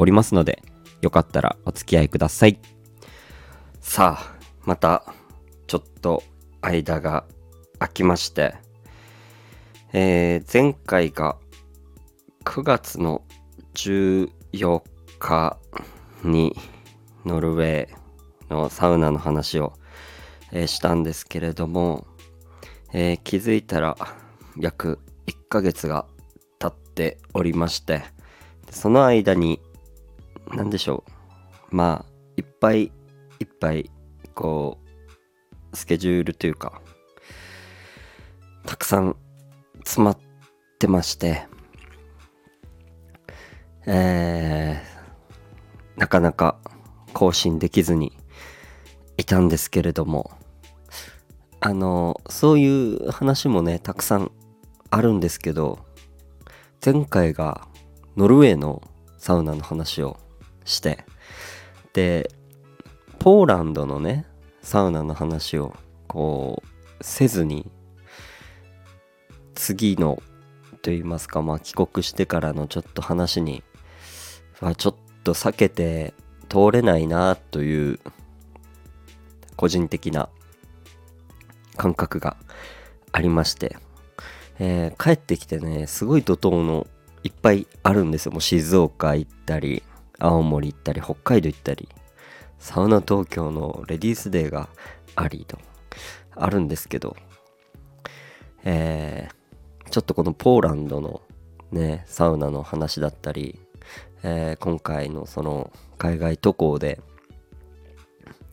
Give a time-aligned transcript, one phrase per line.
[0.00, 0.62] おりますので
[1.02, 2.58] よかったらお付き合いください。
[3.80, 5.04] さあまた
[5.66, 6.22] ちょっと
[6.62, 7.24] 間が
[7.78, 8.54] 空きまして、
[9.92, 11.36] えー前回が
[12.44, 13.22] 9月の
[13.74, 14.82] 14
[15.18, 15.58] 日
[16.24, 16.56] に
[17.26, 19.74] ノルウェーのサウナの話を、
[20.50, 22.06] えーしたんですけれども、
[22.94, 23.96] えー気づいたら
[24.58, 26.06] 約1ヶ月が
[26.58, 28.02] 経っておりまして
[28.70, 29.60] その間に
[30.54, 31.04] 何でしょ
[31.72, 31.74] う。
[31.74, 32.86] まあいっぱいい
[33.44, 33.90] っぱい
[34.34, 34.78] こ
[35.72, 36.80] うスケジュールというか
[38.66, 39.16] たくさん
[39.78, 40.18] 詰まっ
[40.78, 41.46] てまして
[43.86, 45.00] えー
[46.00, 46.56] なかなか
[47.12, 48.16] 更新できずに
[49.18, 50.30] いたんですけれども
[51.60, 54.30] あのそういう話もねたくさん
[54.88, 55.78] あるんですけど
[56.82, 57.68] 前回が
[58.16, 58.82] ノルウェーの
[59.18, 60.16] サウナの話を
[60.70, 61.04] して。
[61.92, 62.30] で
[63.18, 64.24] ポーランドのね
[64.62, 65.74] サウナの話を
[66.06, 67.70] こうせずに
[69.54, 70.22] 次の
[70.82, 73.62] と言いますかまあ帰国してからのちょっと話に
[74.60, 76.14] はちょっと避けて
[76.48, 78.00] 通れないなという
[79.56, 80.30] 個人的な
[81.76, 82.36] 感覚が
[83.12, 83.76] ありまして、
[84.58, 86.86] えー帰ってきてねすごい怒涛の
[87.22, 88.32] いっぱいあるんですよ。
[88.32, 89.82] もう静岡行ったり
[90.20, 91.88] 青森行ったり北海道行ったり
[92.58, 94.68] サウナ東京のレディースデーが
[95.16, 95.58] ありと
[96.36, 97.16] あるんですけど
[98.64, 99.40] えー
[99.90, 101.20] ちょっとこのポーランドの
[101.72, 103.58] ねサウナの話だったり、
[104.22, 107.00] えー今回のその海外渡航で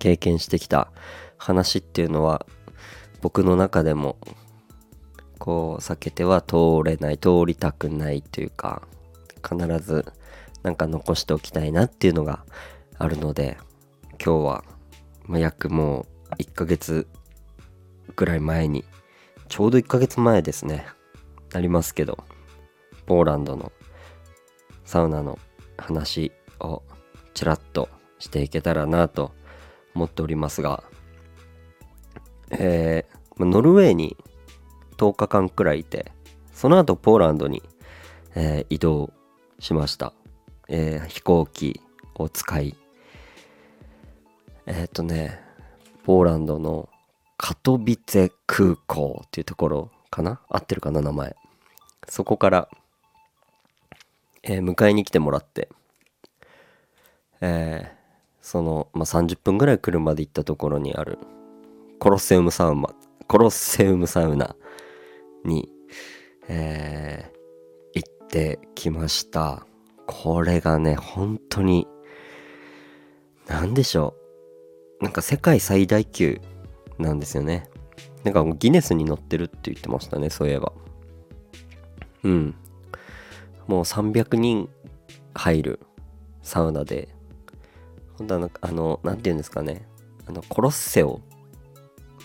[0.00, 0.90] 経験してきた
[1.38, 2.46] 話っていうのは
[3.20, 4.16] 僕の中でも
[5.38, 8.82] こう避けては通れない通りたくないというか
[9.48, 10.04] 必ず
[10.62, 12.44] なんか残しておきたいなっていうのが
[12.98, 13.56] あるので
[14.24, 14.64] 今日は、
[15.24, 17.06] ま、約もう1ヶ月
[18.16, 18.84] ぐらい前に
[19.48, 20.86] ちょうど1ヶ月前ですね
[21.52, 22.18] なりますけど
[23.06, 23.72] ポーランドの
[24.84, 25.38] サウナの
[25.78, 26.82] 話を
[27.34, 27.88] ちらっと
[28.18, 29.32] していけたらなと
[29.94, 30.84] 思っておりますが
[32.50, 33.06] え
[33.38, 34.16] ノルウェーに
[34.96, 36.12] 10日間くらいいて
[36.52, 37.62] その後ポーランドに、
[38.34, 39.12] えー移動
[39.58, 40.12] しました、
[40.70, 41.80] えー飛行機
[42.14, 42.76] を使い
[44.66, 45.40] えっ、とね
[46.04, 46.88] ポーランドの
[47.36, 50.40] カトビツェ空港っていうところかな？
[50.48, 51.34] 合ってるかな名前。
[52.08, 52.68] そこから、
[54.42, 55.68] えー迎えに来てもらって
[57.40, 57.92] え
[58.40, 61.18] その、まあ、30分ぐらい車で行ったところにある
[61.98, 62.88] コロッセウムサウナ
[63.26, 64.54] コロッセウムサウナ
[65.44, 65.68] に、
[66.48, 67.40] えー
[67.92, 69.66] 行ってきました。
[70.12, 71.86] これがね本当に
[73.46, 74.16] 何でしょ
[75.00, 75.04] う。
[75.04, 76.40] なんか世界最大級
[76.98, 77.70] なんですよね。
[78.24, 80.72] なんかギネスに載ってるって言ってましたねそういえば。
[82.24, 82.54] うん。
[83.68, 84.68] もう300人
[85.32, 85.80] 入る
[86.42, 87.08] サウナで。
[88.18, 89.86] 本当はなんかあの何て言うんですかね。
[90.26, 91.20] あのコロッセオ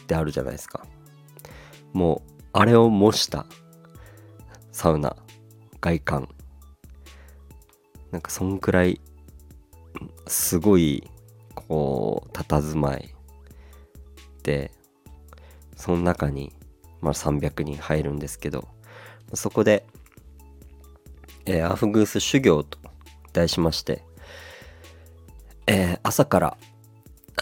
[0.01, 0.87] ってあるじゃないですか。
[1.93, 3.45] もうあれを模した
[4.71, 5.15] サウナ
[5.79, 6.34] 外観。
[8.11, 9.01] なんかそんくらい
[10.27, 11.09] すごい
[11.53, 13.13] こう佇まい
[14.43, 14.71] で
[15.75, 16.53] その中に、
[17.01, 18.67] まあ、300人入るんですけど
[19.33, 19.85] そこで、
[21.45, 22.77] えーアフグース修行と
[23.33, 24.03] 題しまして、
[25.67, 26.57] えー朝から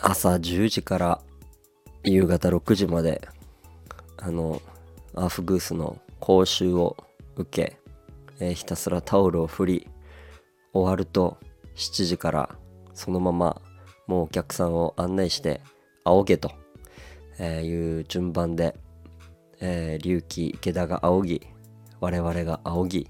[0.01, 1.21] 朝10時から
[2.03, 3.27] 夕方6時まで
[4.17, 4.61] あの
[5.13, 6.97] アーフグースの講習を
[7.35, 7.77] 受け、
[8.39, 9.87] えーひたすらタオルを振り
[10.73, 11.37] 終わると
[11.75, 12.49] 7時から
[12.93, 13.61] そのまま
[14.07, 15.61] もうお客さんを案内して
[16.03, 16.51] 仰げと
[17.41, 18.75] いう順番で、
[19.59, 21.47] えー、龍騎池田が仰ぎ
[21.99, 23.09] 我々が仰ぎ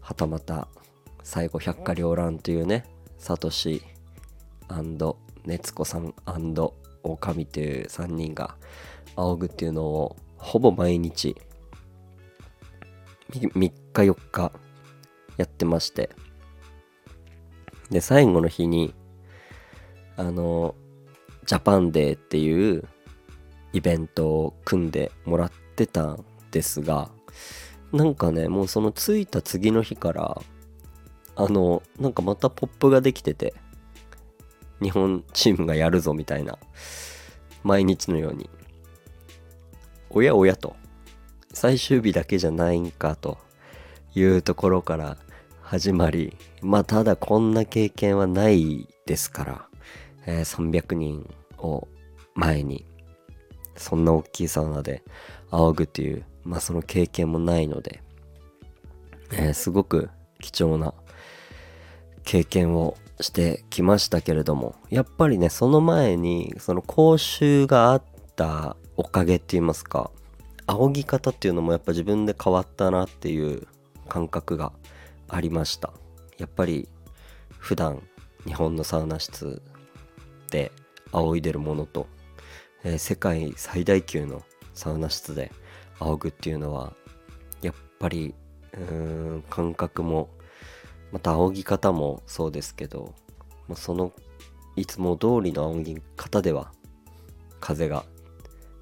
[0.00, 0.68] はたまた
[1.22, 2.84] 最後百花繚乱というね
[3.18, 3.82] サトシ
[5.44, 6.14] 熱子さん
[7.04, 8.56] 狼という3人が
[9.16, 11.36] 仰ぐっていうのをほぼ毎日
[13.30, 14.52] 3日4日
[15.36, 16.10] やってまして
[17.92, 18.94] で最後の日に
[20.16, 20.74] あの
[21.46, 22.84] ジャパンデーっていう
[23.72, 27.10] イベントを組んでもらってたんですが
[27.92, 30.40] なんかねもうその着いた次の日から
[31.36, 33.54] あのなんかまたポップができてて
[34.82, 36.58] 日本チームがやるぞみたいな
[37.62, 38.50] 毎日のように。
[40.10, 40.76] おやおやと。
[41.54, 43.38] 最終日だけじゃないんかと
[44.14, 45.16] いうところから
[45.72, 49.66] 始まりまあただこんな経験はないですから、
[50.26, 51.88] えー、300人を
[52.34, 52.84] 前に
[53.74, 55.02] そんな大きいサウナで
[55.50, 58.02] 仰ぐっていうまあその経験もないので、
[59.32, 60.10] えー、すごく
[60.42, 60.92] 貴重な
[62.24, 68.02] 経験をしてきましたけれどもやっぱりねその前にその講習があっ
[68.36, 70.10] たおかげって言いますか
[70.66, 73.66] 仰ぎ方っていうのもやっぱ自分で変わったなっていう
[74.10, 74.72] 感覚が
[75.32, 75.94] ありました。
[76.36, 76.88] やっぱり
[77.58, 78.02] 普段
[78.44, 79.62] 日本のサウナ室
[80.50, 80.70] で
[81.10, 82.06] 仰いでるものと、
[82.84, 84.42] えー、世界最大級の
[84.74, 85.50] サウナ室で
[86.00, 86.92] 仰ぐっていうのは
[87.62, 88.34] やっぱり
[88.74, 90.28] うーん感覚も
[91.12, 93.14] また仰ぎ方もそうですけど
[93.74, 94.12] その
[94.76, 96.72] いつも通りの仰ぎ方では
[97.58, 98.04] 風が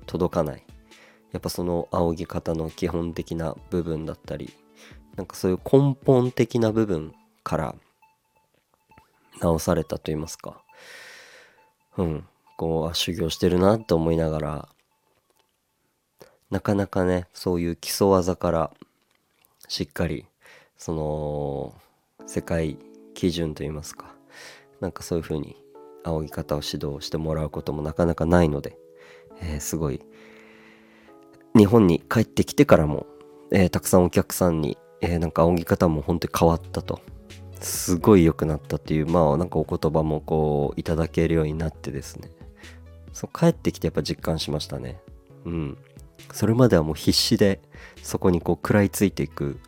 [0.06, 0.64] 届かない。
[1.30, 4.52] やっぱその仰ぎ方の基本的な部分だったり
[5.16, 7.74] なんかそういう根本的な部分から
[9.40, 10.62] 直されたと言いますか。
[11.96, 12.26] うん。
[12.56, 14.68] こうあ修行してるなと思いながら
[16.50, 18.70] なかなかねそういう基礎技から
[19.66, 20.26] しっかり
[20.76, 21.74] その
[22.26, 22.76] 世界
[23.14, 24.14] 基準といいますか。
[24.80, 25.56] なんかそういう風に
[26.04, 28.76] 仰ぎ方を指導してもらうこともなかなかないので、
[29.40, 30.00] えー、すごい
[31.56, 33.06] 日本に帰ってきてからも、
[33.50, 37.00] えー、たくさんお客さんに、えー、なんか仰ぎ方も本当に変わったと。
[37.60, 42.30] すごい良くなったっていうまあなんかお言葉もこういただけるようになってですね。
[43.12, 45.00] そう帰ってきてやっぱ実感しましたね。
[45.44, 45.78] うん。
[46.32, 47.60] それまではもう必死で
[48.02, 49.60] そこにこう食らいついていく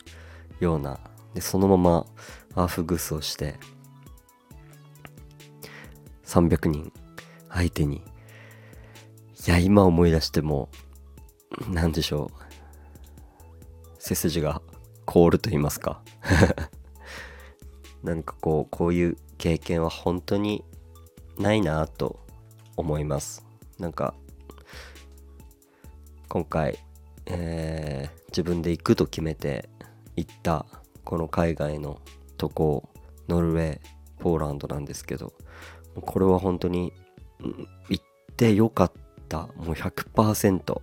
[0.61, 1.01] ような
[1.35, 2.07] でそのまま
[2.55, 3.57] アーフグースをして
[6.25, 6.93] 300人
[7.51, 7.97] 相手に
[9.47, 10.69] いや今思い出しても
[11.69, 12.43] 何でしょう。
[13.99, 14.63] 背筋が
[15.07, 16.03] 凍ると言いますか。
[18.03, 20.65] なんかこうこういう経験は本当に
[21.39, 22.21] ないなと
[22.77, 23.45] 思います。
[23.79, 24.15] なんか
[26.29, 26.79] 今回、
[27.27, 29.69] えー、自分で行くと決めて
[30.17, 30.67] 行った
[31.05, 32.01] この海外の
[32.37, 32.89] とこ
[33.29, 33.81] ノルウェー
[34.19, 35.33] ポーランドなんですけど
[36.01, 36.93] これは本当に
[37.89, 38.05] 行っ
[38.37, 38.93] てよかっ
[39.29, 39.49] た。
[39.57, 40.83] もう100%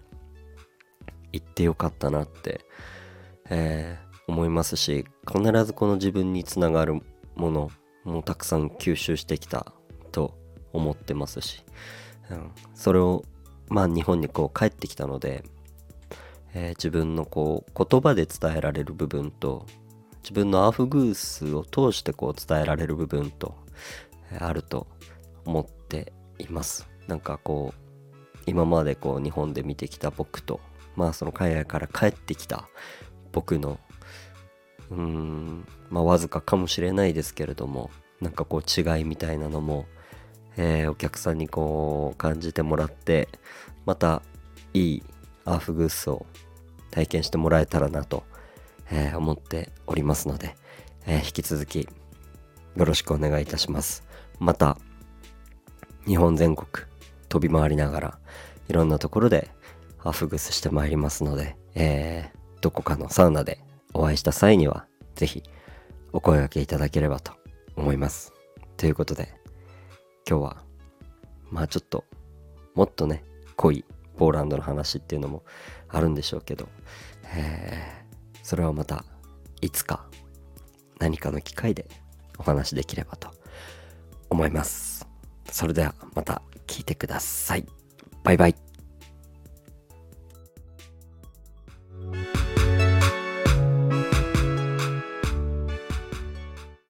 [1.31, 2.61] 行ってよかったなって、
[3.49, 7.01] えー、思いますし必ずこの自分につながる
[7.35, 7.71] もの
[8.03, 9.73] もたくさん吸収してきた
[10.11, 10.37] と
[10.71, 11.63] 思ってますし、
[12.29, 13.23] うん、それを
[13.67, 15.43] まあ日本にこう帰ってきたので、
[16.53, 19.65] えー、自分のこう言葉で伝えられる部分と
[20.21, 23.55] 自分のアーフグースを通してこう伝えられる部分と、
[24.31, 24.85] え、あると
[25.45, 26.87] 思っています。
[27.07, 30.59] なんかこう今までこう日本で見てきた僕と
[30.95, 32.69] まあその海外から帰ってきた
[33.31, 33.79] 僕の
[34.91, 35.65] うん。
[35.89, 37.89] まあわずかかもしれないですけれども
[38.21, 39.85] なんかこう違いみたいなのも、
[40.57, 43.29] えー、お客さんにこう感じてもらって
[43.85, 44.21] また
[44.73, 45.03] いい
[45.45, 46.25] アーフグースを
[46.91, 48.23] 体験してもらえたらなと、
[48.91, 50.55] えー、思っておりますので、
[51.05, 51.87] えー、引き続き
[52.75, 54.03] よろしくお願いいたします。
[54.39, 54.77] また
[56.05, 56.67] 日本全国
[57.27, 58.19] 飛び回りながら
[58.67, 59.51] いろんなところで
[60.03, 63.59] アフグスしてまいりますので、えー、どこかのサウナで
[63.99, 65.43] お会いした際にはぜひ
[66.13, 67.33] お声掛けいただければと
[67.75, 68.31] 思います。
[68.77, 69.33] ということで
[70.25, 70.63] 今日は
[71.51, 72.05] まあちょっと
[72.75, 73.25] もっとね
[73.57, 73.83] 濃い
[74.15, 75.43] ポーランドの話っていうのも
[75.89, 76.69] あるんでしょうけど、
[77.35, 79.03] えー、それはまた
[79.59, 80.05] いつか
[80.99, 81.85] 何かの機会で
[82.37, 83.31] お話できればと
[84.29, 85.05] 思います。
[85.51, 87.65] それではまた聞いてください。
[88.23, 88.68] バイバイ。